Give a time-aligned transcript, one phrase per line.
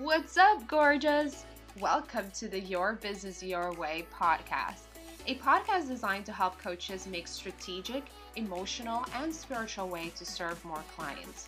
[0.00, 1.44] What's up, gorgeous?
[1.78, 4.84] Welcome to the Your Business Your Way podcast,
[5.26, 10.82] a podcast designed to help coaches make strategic, emotional, and spiritual way to serve more
[10.96, 11.46] clients.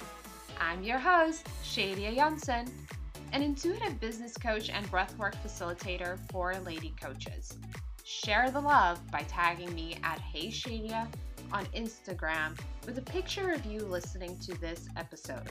[0.60, 2.70] I'm your host, Shadia Janssen,
[3.32, 7.57] an intuitive business coach and breathwork facilitator for lady coaches.
[8.05, 11.09] Share the love by tagging me at Hey Shadia
[11.55, 15.48] on Instagram with a picture of you listening to this episode.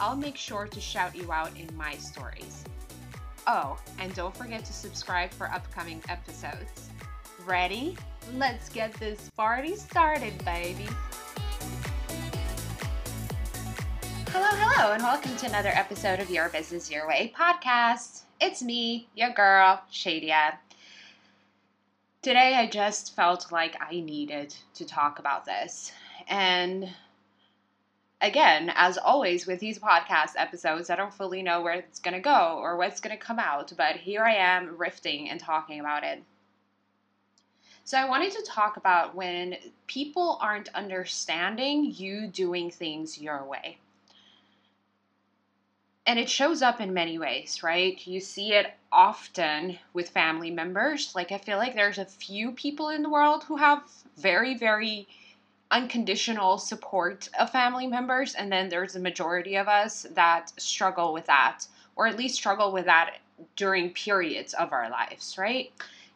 [0.00, 2.64] I'll make sure to shout you out in my stories.
[3.46, 6.88] Oh, and don't forget to subscribe for upcoming episodes.
[7.44, 7.98] Ready?
[8.34, 10.88] Let's get this party started, baby.
[14.28, 18.22] Hello, hello, and welcome to another episode of Your Business Your Way podcast.
[18.40, 20.54] It's me, your girl, Shadia.
[22.22, 25.92] Today, I just felt like I needed to talk about this.
[26.26, 26.88] And
[28.20, 32.20] again, as always with these podcast episodes, I don't fully know where it's going to
[32.20, 36.04] go or what's going to come out, but here I am riffing and talking about
[36.04, 36.22] it.
[37.84, 43.78] So, I wanted to talk about when people aren't understanding you doing things your way.
[46.06, 47.98] And it shows up in many ways, right?
[48.06, 51.14] You see it often with family members.
[51.14, 53.82] Like, I feel like there's a few people in the world who have
[54.16, 55.08] very, very
[55.70, 61.26] unconditional support of family members, and then there's a majority of us that struggle with
[61.26, 63.18] that, or at least struggle with that
[63.56, 65.72] during periods of our lives, right?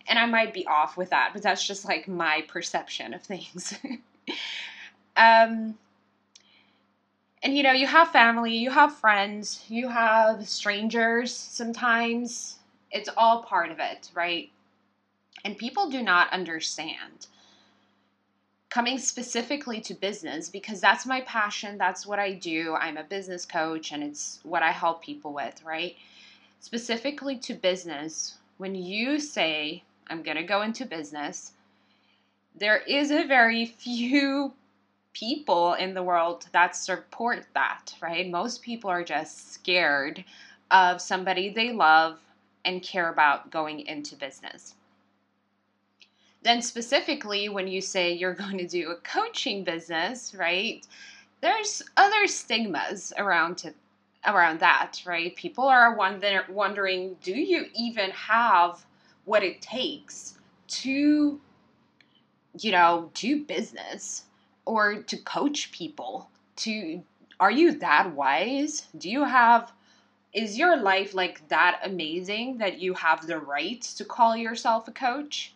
[0.07, 3.75] And I might be off with that, but that's just like my perception of things.
[5.17, 5.77] um,
[7.43, 12.59] and you know, you have family, you have friends, you have strangers sometimes.
[12.91, 14.51] It's all part of it, right?
[15.45, 17.27] And people do not understand
[18.75, 21.79] coming specifically to business because that's my passion.
[21.79, 22.75] That's what I do.
[22.75, 25.95] I'm a business coach and it's what I help people with, right?
[26.59, 31.53] Specifically to business, when you say, I'm going to go into business,
[32.59, 34.53] there is a very few
[35.13, 38.29] people in the world that support that, right?
[38.29, 40.25] Most people are just scared
[40.73, 42.19] of somebody they love
[42.65, 44.75] and care about going into business.
[46.45, 50.87] Then, specifically, when you say you're going to do a coaching business, right?
[51.41, 53.75] There's other stigmas around to,
[54.27, 55.35] around that, right?
[55.37, 58.85] People are wonder, wondering, do you even have
[59.25, 60.39] what it takes
[60.69, 61.41] to,
[62.59, 64.25] you know, do business
[64.67, 66.29] or to coach people?
[66.57, 67.03] To
[67.41, 68.87] are you that wise?
[68.97, 69.73] Do you have
[70.33, 74.93] is your life like that amazing that you have the right to call yourself a
[74.93, 75.55] coach?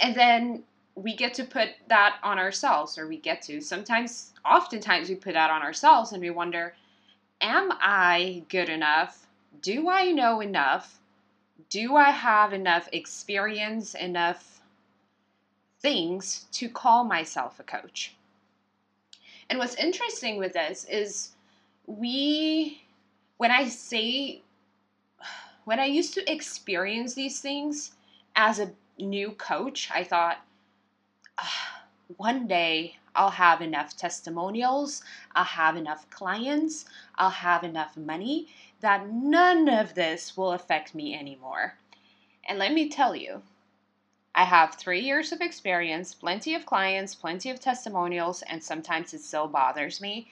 [0.00, 3.60] And then we get to put that on ourselves or we get to.
[3.60, 6.74] Sometimes oftentimes we put that on ourselves and we wonder
[7.40, 9.26] am i good enough?
[9.62, 11.00] Do i know enough?
[11.68, 14.60] Do i have enough experience enough
[15.80, 18.14] things to call myself a coach?
[19.48, 21.30] And what's interesting with this is
[21.86, 22.82] we
[23.38, 24.42] when i say
[25.64, 27.92] when i used to experience these things
[28.36, 30.38] as a new coach, I thought,
[32.16, 35.02] one day I'll have enough testimonials,
[35.34, 36.84] I'll have enough clients,
[37.16, 38.48] I'll have enough money
[38.80, 41.74] that none of this will affect me anymore.
[42.48, 43.42] And let me tell you,
[44.34, 49.20] I have three years of experience, plenty of clients, plenty of testimonials, and sometimes it
[49.20, 50.28] still bothers me.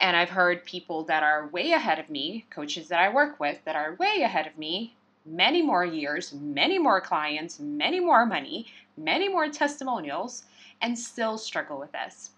[0.00, 3.64] And I've heard people that are way ahead of me, coaches that I work with
[3.64, 8.66] that are way ahead of me, many more years, many more clients, many more money,
[8.96, 10.44] many more testimonials,
[10.80, 12.30] and still struggle with this.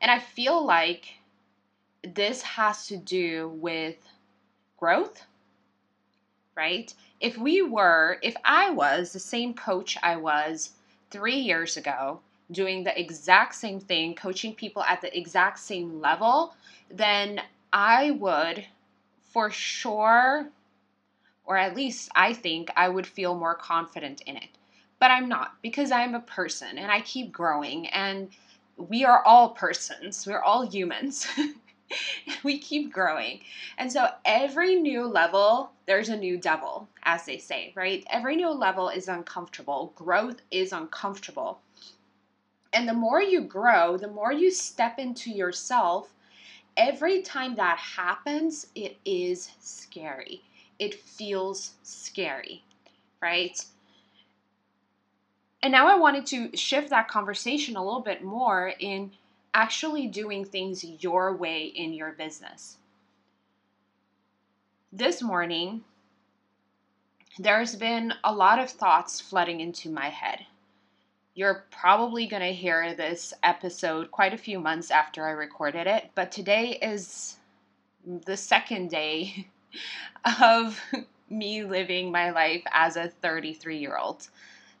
[0.00, 1.14] And I feel like
[2.02, 3.96] this has to do with
[4.76, 5.24] growth,
[6.56, 6.92] right?
[7.20, 10.70] If we were, if I was the same coach I was
[11.10, 16.54] three years ago, doing the exact same thing, coaching people at the exact same level,
[16.90, 17.40] then
[17.72, 18.66] I would
[19.32, 20.48] for sure
[21.44, 24.48] or at least I think I would feel more confident in it.
[24.98, 28.28] But I'm not because I'm a person and I keep growing and
[28.76, 31.26] we are all persons, we're all humans.
[32.44, 33.40] we keep growing.
[33.78, 38.04] And so every new level, there's a new devil, as they say, right?
[38.10, 39.92] Every new level is uncomfortable.
[39.94, 41.60] Growth is uncomfortable.
[42.72, 46.14] And the more you grow, the more you step into yourself,
[46.76, 50.42] every time that happens, it is scary
[50.78, 52.64] it feels scary,
[53.20, 53.64] right?
[55.62, 59.12] And now I wanted to shift that conversation a little bit more in
[59.54, 62.78] actually doing things your way in your business.
[64.92, 65.82] this morning,
[67.38, 70.44] there's been a lot of thoughts flooding into my head.
[71.34, 76.10] You're probably going to hear this episode quite a few months after I recorded it,
[76.14, 77.36] but today is
[78.04, 79.48] the second day
[80.40, 80.80] of
[81.30, 84.28] me living my life as a 33 year old.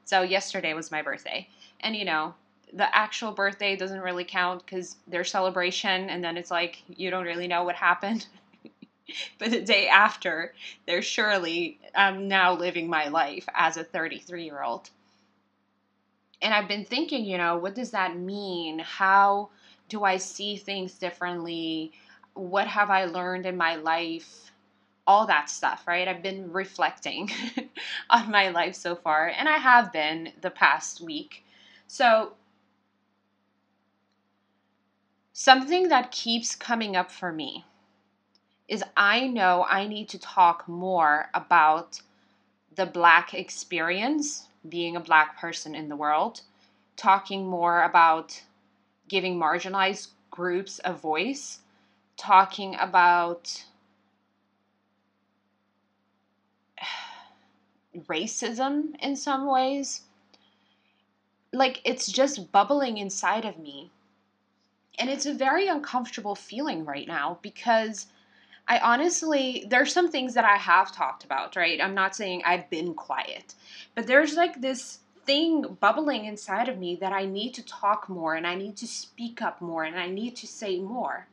[0.04, 1.48] So, yesterday was my birthday.
[1.80, 2.34] And, you know,
[2.72, 7.24] the actual birthday doesn't really count because there's celebration, and then it's like you don't
[7.24, 8.26] really know what happened.
[9.38, 10.54] but the day after,
[10.86, 14.90] there's surely I'm now living my life as a 33 year old.
[16.40, 18.80] And I've been thinking, you know, what does that mean?
[18.80, 19.50] How
[19.88, 21.92] do I see things differently?
[22.34, 24.51] What have I learned in my life?
[25.06, 26.06] All that stuff, right?
[26.06, 27.30] I've been reflecting
[28.10, 31.44] on my life so far, and I have been the past week.
[31.88, 32.34] So,
[35.32, 37.64] something that keeps coming up for me
[38.68, 42.00] is I know I need to talk more about
[42.74, 46.42] the Black experience, being a Black person in the world,
[46.96, 48.42] talking more about
[49.08, 51.60] giving marginalized groups a voice,
[52.16, 53.64] talking about
[57.96, 60.02] racism in some ways.
[61.52, 63.90] Like it's just bubbling inside of me.
[64.98, 68.06] And it's a very uncomfortable feeling right now because
[68.68, 71.80] I honestly, there's some things that I have talked about, right?
[71.82, 73.54] I'm not saying I've been quiet,
[73.94, 78.34] but there's like this thing bubbling inside of me that I need to talk more
[78.34, 81.26] and I need to speak up more and I need to say more.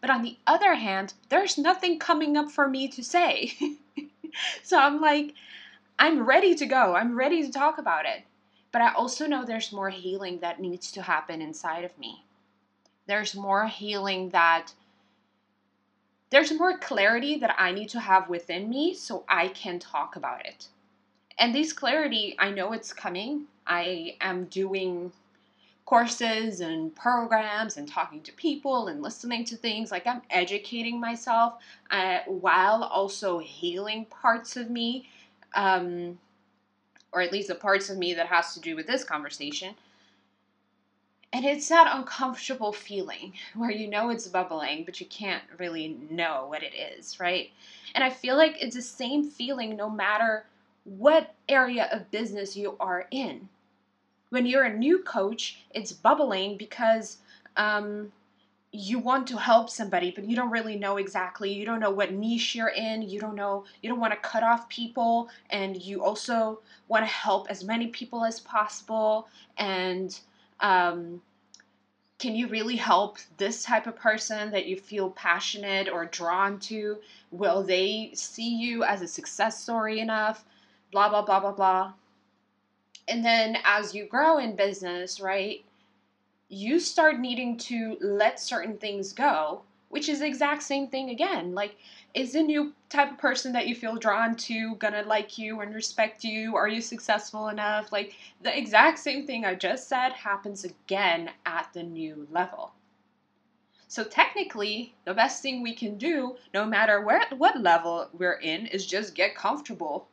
[0.00, 3.52] But on the other hand, there's nothing coming up for me to say.
[4.62, 5.34] so I'm like,
[6.00, 6.94] I'm ready to go.
[6.94, 8.24] I'm ready to talk about it.
[8.72, 12.24] But I also know there's more healing that needs to happen inside of me.
[13.06, 14.72] There's more healing that
[16.30, 20.46] there's more clarity that I need to have within me so I can talk about
[20.46, 20.68] it.
[21.38, 23.46] And this clarity, I know it's coming.
[23.66, 25.12] I am doing
[25.84, 29.90] courses and programs and talking to people and listening to things.
[29.90, 31.54] Like I'm educating myself
[31.90, 35.08] uh, while also healing parts of me,
[35.54, 36.18] um,
[37.12, 39.74] or at least the parts of me that has to do with this conversation.
[41.32, 46.46] And it's that uncomfortable feeling where you know it's bubbling, but you can't really know
[46.48, 47.50] what it is, right?
[47.94, 50.44] And I feel like it's the same feeling no matter
[50.84, 53.48] what area of business you are in.
[54.30, 57.18] When you're a new coach, it's bubbling because
[57.56, 58.12] um,
[58.72, 61.52] you want to help somebody, but you don't really know exactly.
[61.52, 63.02] You don't know what niche you're in.
[63.02, 67.10] You don't know, you don't want to cut off people, and you also want to
[67.10, 69.28] help as many people as possible.
[69.58, 70.18] And
[70.60, 71.20] um,
[72.20, 76.98] can you really help this type of person that you feel passionate or drawn to?
[77.32, 80.44] Will they see you as a success story enough?
[80.92, 81.92] Blah, blah, blah, blah, blah.
[83.08, 85.64] And then as you grow in business, right,
[86.50, 91.54] you start needing to let certain things go, which is the exact same thing again.
[91.54, 91.76] Like,
[92.12, 95.72] is the new type of person that you feel drawn to gonna like you and
[95.72, 96.56] respect you?
[96.56, 97.92] Are you successful enough?
[97.92, 102.72] Like the exact same thing I just said happens again at the new level.
[103.86, 108.66] So technically, the best thing we can do, no matter where what level we're in,
[108.66, 110.08] is just get comfortable.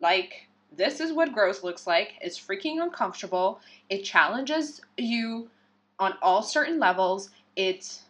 [0.00, 2.14] Like this is what growth looks like.
[2.20, 3.60] It's freaking uncomfortable.
[3.88, 5.50] It challenges you
[5.98, 7.30] on all certain levels.
[7.56, 8.00] It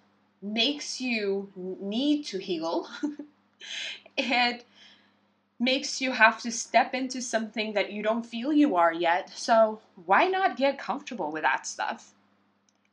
[0.40, 2.88] makes you need to heal.
[4.16, 4.64] it
[5.58, 9.30] makes you have to step into something that you don't feel you are yet.
[9.34, 12.12] So, why not get comfortable with that stuff?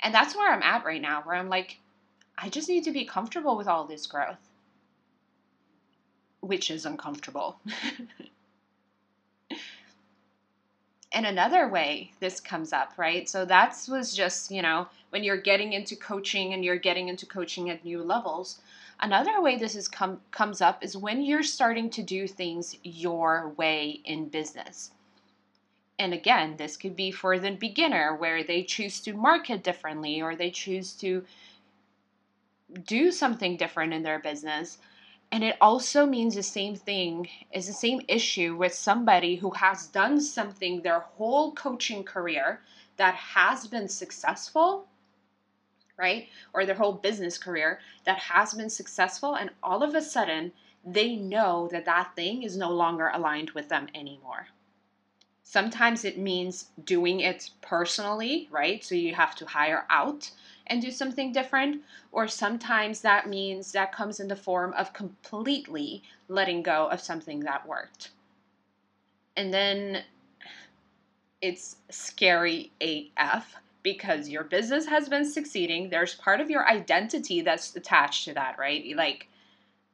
[0.02, 1.80] And that's where I'm at right now, where I'm like,
[2.38, 4.38] I just need to be comfortable with all this growth,
[6.40, 7.58] which is uncomfortable.
[11.20, 13.28] and another way this comes up, right?
[13.28, 17.26] So that was just, you know, when you're getting into coaching and you're getting into
[17.26, 18.62] coaching at new levels.
[19.02, 23.50] Another way this is come comes up is when you're starting to do things your
[23.58, 24.92] way in business.
[26.00, 30.38] And again, this could be for the beginner where they choose to market differently or
[30.38, 31.26] they choose to
[32.88, 34.78] do something different in their business.
[35.32, 39.88] And it also means the same thing, is the same issue with somebody who has
[39.88, 42.62] done something their whole coaching career
[42.98, 44.88] that has been successful,
[45.98, 46.30] right?
[46.54, 50.52] Or their whole business career that has been successful, and all of a sudden
[50.84, 54.48] they know that that thing is no longer aligned with them anymore.
[55.44, 58.84] Sometimes it means doing it personally, right?
[58.84, 60.32] So you have to hire out
[60.70, 61.82] and do something different.
[62.12, 67.42] Or sometimes that means that comes in the form of completely letting go of something
[67.42, 68.12] that worked.
[69.36, 70.04] And then
[71.42, 75.90] it's scary AF because your business has been succeeding.
[75.90, 78.84] There's part of your identity that's attached to that, right?
[78.96, 79.28] Like,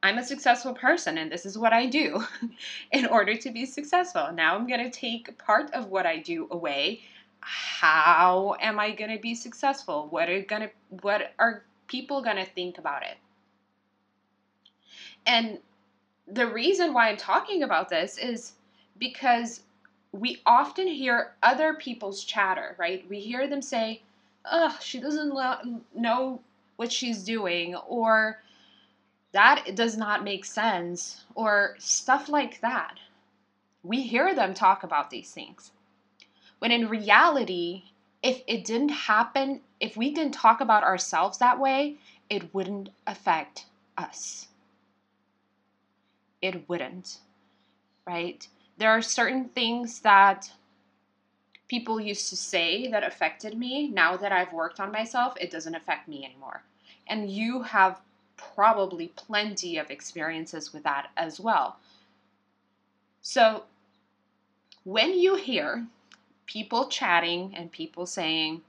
[0.02, 2.22] I'm a successful person and this is what I do
[2.92, 4.30] in order to be successful.
[4.32, 7.02] Now I'm going to take part of what I do away.
[7.46, 10.08] How am I going to be successful?
[10.08, 13.18] What are going to what are people going to think about it?
[15.24, 15.60] And
[16.26, 18.54] the reason why I'm talking about this is
[18.98, 19.62] because
[20.12, 23.08] we often hear other people's chatter, right?
[23.08, 24.02] We hear them say,
[24.44, 26.42] "Oh, she doesn't lo- know
[26.76, 28.42] what she's doing," or
[29.32, 32.98] that does not make sense, or stuff like that.
[33.84, 35.72] We hear them talk about these things.
[36.58, 37.84] When in reality,
[38.22, 41.96] if it didn't happen, if we didn't talk about ourselves that way,
[42.30, 44.48] it wouldn't affect us.
[46.40, 47.18] It wouldn't,
[48.06, 48.46] right?
[48.78, 50.50] There are certain things that
[51.68, 53.88] people used to say that affected me.
[53.88, 56.62] Now that I've worked on myself, it doesn't affect me anymore.
[57.06, 58.00] And you have
[58.36, 61.76] probably plenty of experiences with that as well.
[63.22, 63.64] So,
[64.84, 65.86] when you hear
[66.46, 68.62] people chatting and people saying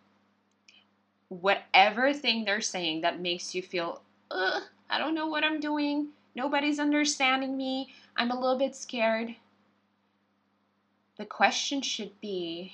[1.29, 6.79] whatever thing they're saying that makes you feel, I don't know what I'm doing, nobody's
[6.79, 9.35] understanding me, I'm a little bit scared,
[11.17, 12.73] the question should be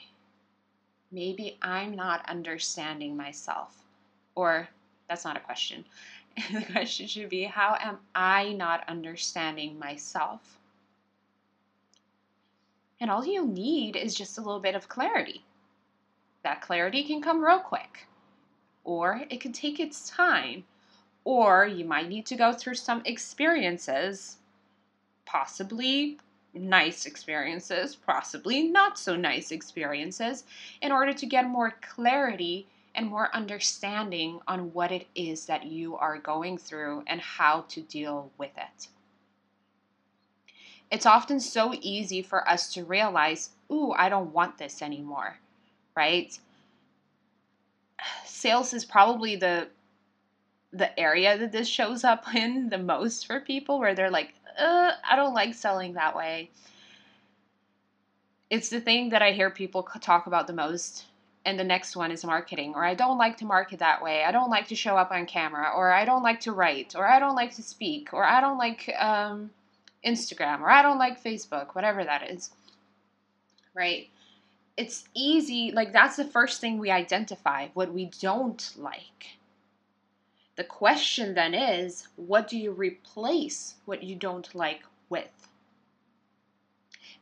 [1.11, 3.77] maybe I'm not understanding myself.
[4.35, 4.67] Or
[5.07, 5.85] that's not a question.
[6.51, 10.57] the question should be how am I not understanding myself?
[13.03, 15.43] And all you need is just a little bit of clarity.
[16.43, 18.07] That clarity can come real quick,
[18.85, 20.63] or it can take its time,
[21.25, 24.37] or you might need to go through some experiences,
[25.25, 26.17] possibly
[26.53, 30.45] nice experiences, possibly not so nice experiences,
[30.81, 35.97] in order to get more clarity and more understanding on what it is that you
[35.97, 38.87] are going through and how to deal with it.
[40.93, 45.39] It's often so easy for us to realize, ooh, I don't want this anymore,
[45.95, 46.37] right?
[48.25, 49.69] Sales is probably the
[50.71, 54.91] the area that this shows up in the most for people where they're like, uh,
[55.09, 56.51] I don't like selling that way.
[58.51, 61.05] It's the thing that I hear people talk about the most
[61.43, 64.31] and the next one is marketing or i don't like to market that way i
[64.31, 67.19] don't like to show up on camera or i don't like to write or i
[67.19, 69.49] don't like to speak or i don't like um,
[70.05, 72.51] instagram or i don't like facebook whatever that is
[73.73, 74.09] right
[74.77, 79.37] it's easy like that's the first thing we identify what we don't like
[80.55, 85.47] the question then is what do you replace what you don't like with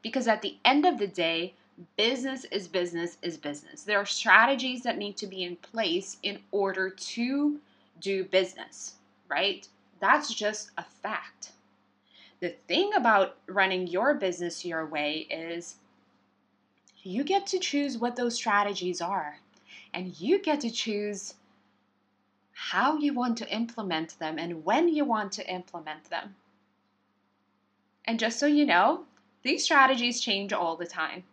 [0.02, 1.54] because at the end of the day
[1.98, 3.84] business is business is business.
[3.84, 7.60] There are strategies that need to be in place in order to
[8.00, 8.96] do business,
[9.28, 9.68] right?
[10.00, 11.52] That's just a fact.
[12.42, 15.76] The thing about running your business your way is
[17.04, 19.40] you get to choose what those strategies are,
[19.94, 21.36] and you get to choose
[22.54, 26.36] how you want to implement them and when you want to implement them.
[28.06, 29.06] And just so you know,
[29.44, 31.24] these strategies change all the time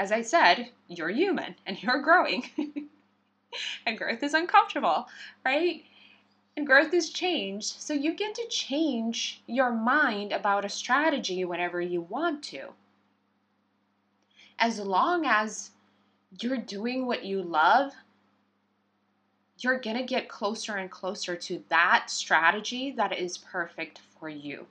[0.00, 2.44] as I said, you're human and you're growing.
[3.86, 5.06] and growth is uncomfortable,
[5.44, 5.84] right?
[6.64, 7.64] Growth is change.
[7.64, 12.68] So you get to change your mind about a strategy whenever you want to.
[14.58, 15.70] As long as
[16.40, 17.92] you're doing what you love,
[19.58, 24.66] you're going to get closer and closer to that strategy that is perfect for you.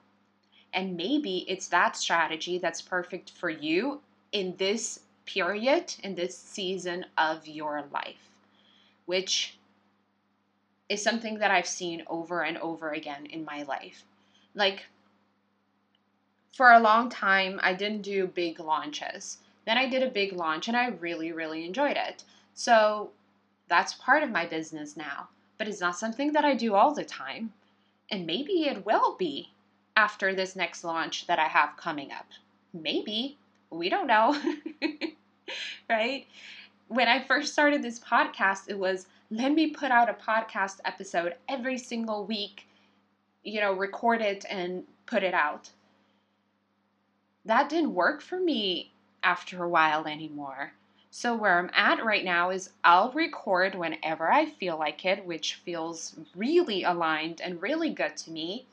[0.73, 7.05] And maybe it's that strategy that's perfect for you in this period in this season
[7.17, 8.31] of your life,
[9.05, 9.58] which
[10.89, 14.03] is something that I've seen over and over again in my life.
[14.55, 14.85] Like,
[16.53, 19.37] for a long time, I didn't do big launches.
[19.65, 22.23] Then I did a big launch and I really, really enjoyed it.
[22.55, 23.11] So
[23.67, 25.29] that's part of my business now.
[25.57, 27.53] But it's not something that I do all the time.
[28.11, 29.51] And maybe it will be
[29.95, 32.25] after this next launch that I have coming up.
[32.73, 33.37] Maybe.
[33.69, 34.35] We don't know.
[35.89, 36.25] right?
[36.89, 41.35] When I first started this podcast, it was let me put out a podcast episode
[41.47, 42.67] every single week,
[43.43, 45.71] you know, record it and put it out.
[47.45, 48.91] That didn't work for me
[49.23, 50.73] after a while anymore.
[51.11, 55.55] So, where I'm at right now is I'll record whenever I feel like it, which
[55.55, 58.65] feels really aligned and really good to me.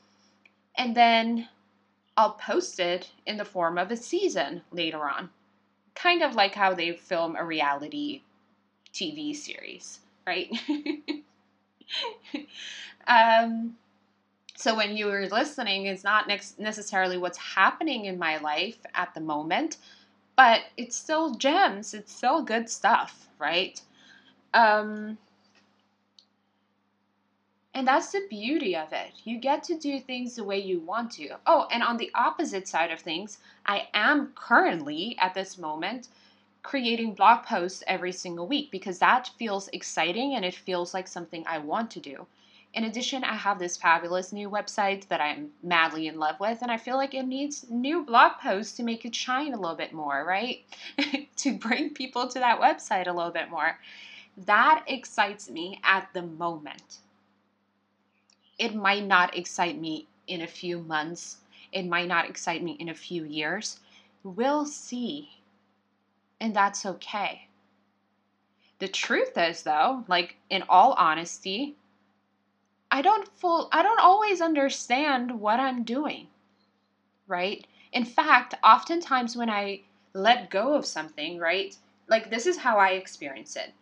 [0.75, 1.49] And then
[2.17, 5.31] I'll post it in the form of a season later on.
[5.97, 8.21] Kind of like how they film a reality
[8.93, 10.49] TV series, right?
[13.07, 13.75] um,
[14.55, 19.77] so when you're listening, it's not necessarily what's happening in my life at the moment
[20.37, 21.93] but it's still gems.
[21.93, 23.81] It's still good stuff, right?
[24.53, 25.17] Um,
[27.77, 29.11] and that's the beauty of it.
[29.23, 31.35] You get to do things the way you want to.
[31.45, 36.07] Oh, and on the opposite side of things, I am currently at this moment
[36.63, 41.43] creating blog posts every single week because that feels exciting and it feels like something
[41.45, 42.25] I want to do.
[42.73, 46.71] In addition, I have this fabulous new website that I'm madly in love with, and
[46.71, 49.93] I feel like it needs new blog posts to make it shine a little bit
[49.93, 50.65] more, right?
[51.37, 53.77] to bring people to that website a little bit more.
[54.47, 57.01] That excites me at the moment.
[58.57, 61.37] It might not excite me in a few months,
[61.71, 63.79] it might not excite me in a few years.
[64.23, 65.29] We'll see.
[66.39, 67.47] And that's okay.
[68.79, 71.75] The truth is, though, like in all honesty,
[72.91, 76.27] I don't full I don't always understand what I'm doing.
[77.27, 77.65] Right?
[77.91, 79.81] In fact, oftentimes when I
[80.13, 81.75] let go of something, right?
[82.07, 83.73] Like this is how I experience it.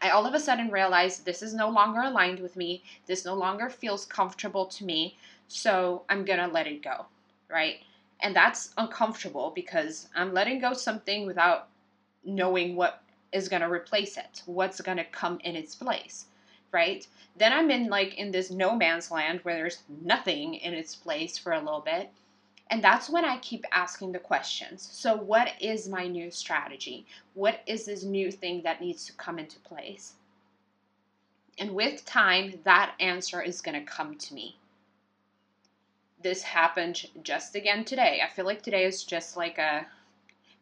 [0.00, 2.82] I all of a sudden realize this is no longer aligned with me.
[3.06, 5.16] This no longer feels comfortable to me.
[5.48, 7.06] So I'm going to let it go,
[7.48, 7.80] right?
[8.20, 11.68] And that's uncomfortable because I'm letting go something without
[12.24, 16.26] knowing what is going to replace it, what's going to come in its place
[16.72, 17.06] right?
[17.36, 21.38] Then I'm in like in this no man's land where there's nothing in its place
[21.38, 22.10] for a little bit.
[22.72, 24.88] And that's when I keep asking the questions.
[24.90, 27.04] So, what is my new strategy?
[27.34, 30.14] What is this new thing that needs to come into place?
[31.58, 34.56] And with time, that answer is going to come to me.
[36.22, 38.22] This happened just again today.
[38.24, 39.86] I feel like today is just like a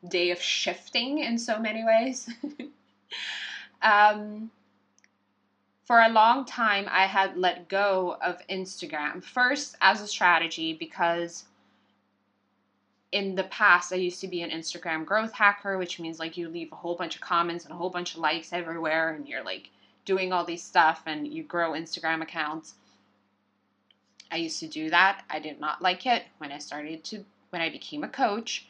[0.09, 2.29] day of shifting in so many ways.
[3.83, 4.51] um,
[5.85, 9.23] for a long time, I had let go of Instagram.
[9.23, 11.44] First, as a strategy, because
[13.12, 16.49] in the past, I used to be an Instagram growth hacker, which means like you
[16.49, 19.44] leave a whole bunch of comments and a whole bunch of likes everywhere, and you're
[19.44, 19.70] like
[20.05, 22.75] doing all these stuff and you grow Instagram accounts.
[24.31, 25.25] I used to do that.
[25.29, 28.66] I did not like it when I started to, when I became a coach.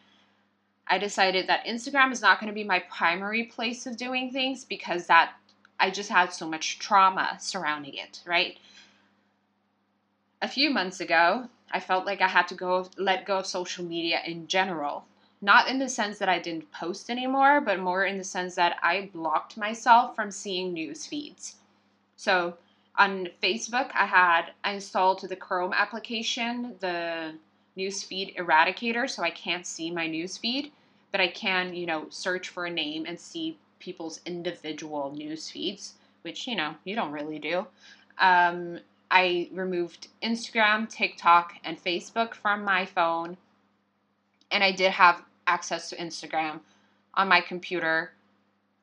[0.86, 4.64] I decided that Instagram is not going to be my primary place of doing things
[4.64, 5.34] because that
[5.78, 8.58] I just had so much trauma surrounding it, right?
[10.42, 13.84] A few months ago, I felt like I had to go let go of social
[13.84, 15.04] media in general.
[15.42, 18.76] Not in the sense that I didn't post anymore, but more in the sense that
[18.82, 21.56] I blocked myself from seeing news feeds.
[22.16, 22.56] So
[22.96, 27.34] on Facebook, I had I installed the Chrome application, the
[27.78, 30.70] newsfeed eradicator, so I can't see my newsfeed,
[31.12, 35.94] but I can, you know, search for a name and see people's individual news feeds,
[36.22, 37.66] which, you know, you don't really do.
[38.18, 38.80] Um,
[39.10, 43.36] I removed Instagram, TikTok, and Facebook from my phone.
[44.50, 46.60] And I did have access to Instagram
[47.14, 48.12] on my computer,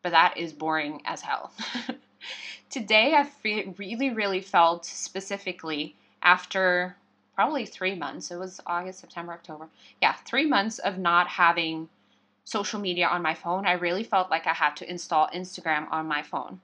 [0.03, 1.51] but that is boring as hell.
[2.69, 3.29] Today, I
[3.77, 6.97] really, really felt specifically after
[7.33, 9.69] probably three months, it was August, September, October.
[10.01, 11.87] Yeah, three months of not having
[12.43, 16.07] social media on my phone, I really felt like I had to install Instagram on
[16.07, 16.59] my phone.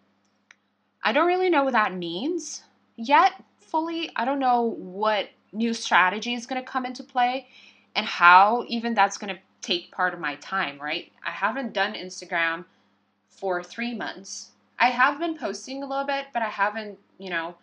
[1.04, 2.63] I don't really know what that means
[2.95, 3.34] yet
[3.75, 7.47] I don't know what new strategy is going to come into play
[7.95, 11.12] and how even that's going to take part of my time, right?
[11.25, 12.65] I haven't done Instagram
[13.29, 14.51] for three months.
[14.77, 17.55] I have been posting a little bit, but I haven't, you know,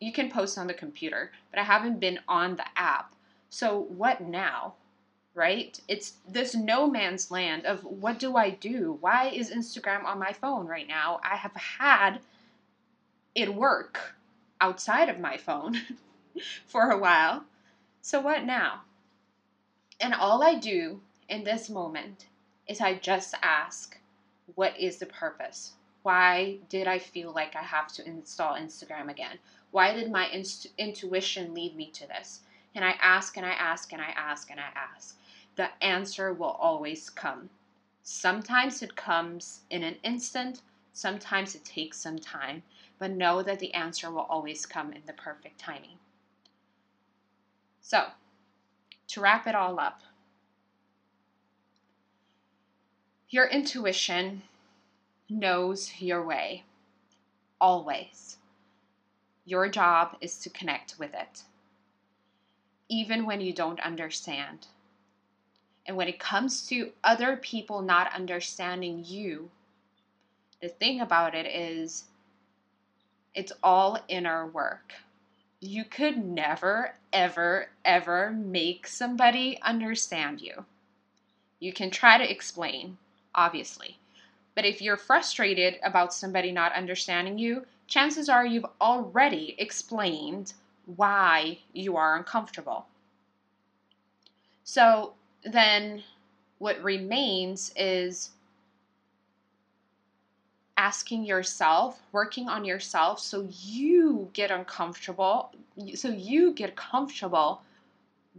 [0.00, 3.14] you can post on the computer, but I haven't been on the app.
[3.50, 4.74] So, what now?
[5.34, 5.78] right?
[5.88, 8.98] It's this no man's land of what do I do?
[9.00, 11.20] Why is Instagram on my phone right now?
[11.24, 12.20] I have had
[13.34, 14.14] it work
[14.60, 15.80] outside of my phone
[16.66, 17.44] for a while.
[18.00, 18.82] So what now?
[20.00, 22.26] And all I do in this moment
[22.66, 23.98] is I just ask,
[24.54, 25.72] what is the purpose?
[26.02, 29.38] Why did I feel like I have to install Instagram again?
[29.70, 30.28] Why did my
[30.78, 32.40] intuition lead me to this?
[32.74, 35.16] And I ask and I ask and I ask and I ask
[35.56, 37.48] the answer will always come.
[38.02, 40.62] Sometimes it comes in an instant,
[40.92, 42.62] sometimes it takes some time,
[42.98, 45.98] but know that the answer will always come in the perfect timing.
[47.80, 48.06] So,
[49.08, 50.00] to wrap it all up,
[53.34, 54.42] Your intuition
[55.28, 56.62] knows your way,
[57.60, 58.36] always.
[59.44, 61.42] Your job is to connect with it,
[62.88, 64.68] even when you don't understand.
[65.84, 69.50] And when it comes to other people not understanding you,
[70.62, 72.04] the thing about it is
[73.34, 74.94] it's all inner work.
[75.60, 80.64] You could never, ever, ever make somebody understand you.
[81.58, 82.98] You can try to explain,
[83.34, 83.98] obviously.
[84.54, 90.52] But if you're frustrated about somebody not understanding you, chances are you've already explained
[90.86, 92.86] why you are uncomfortable.
[94.64, 96.02] So then
[96.58, 98.30] what remains is
[100.84, 105.50] asking yourself, working on yourself so you get uncomfortable,
[105.94, 107.62] so you get comfortable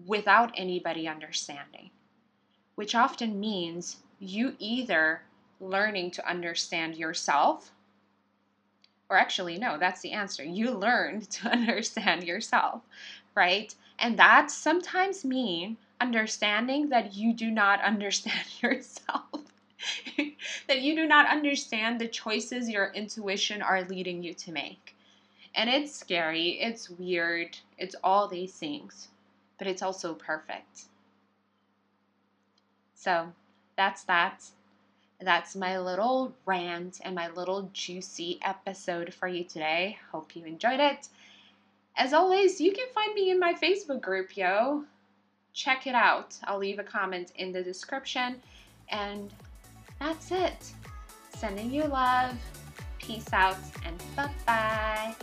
[0.06, 1.92] without anybody understanding,
[2.76, 5.24] which often means you either
[5.60, 7.74] learning to understand yourself,
[9.10, 10.44] or actually, no, that's the answer.
[10.44, 12.84] You learn to understand yourself,
[13.36, 13.74] right?
[14.00, 19.45] And that sometimes mean understanding that you do not understand yourself.
[20.68, 24.96] that you do not understand the choices your intuition are leading you to make.
[25.54, 29.08] And it's scary, it's weird, it's all these things,
[29.58, 30.86] but it's also perfect.
[32.94, 33.32] So
[33.78, 34.44] that's that.
[35.22, 39.98] That's my little rant and my little juicy episode for you today.
[40.12, 41.08] Hope you enjoyed it.
[41.96, 44.84] As always, you can find me in my Facebook group, yo.
[45.54, 46.36] Check it out.
[46.44, 48.42] I'll leave a comment in the description.
[48.90, 49.32] And
[50.06, 50.72] that's it.
[51.36, 52.38] Sending you love.
[53.00, 55.16] Peace out and bye bye.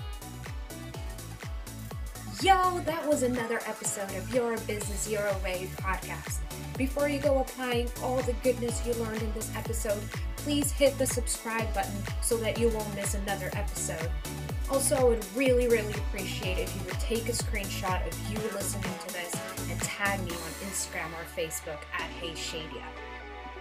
[2.42, 6.38] Yo, that was another episode of Your Business Your Way podcast.
[6.76, 10.02] Before you go applying all the goodness you learned in this episode,
[10.36, 14.10] please hit the subscribe button so that you won't miss another episode.
[14.68, 18.94] Also, I would really, really appreciate if you would take a screenshot of you listening
[19.06, 19.32] to this
[19.70, 22.82] and tag me on Instagram or Facebook at Hey Shadia.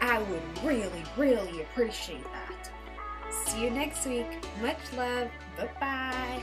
[0.02, 2.72] I would really, really appreciate that.
[3.32, 4.28] See you next week.
[4.62, 5.30] Much love.
[5.58, 6.42] Bye bye.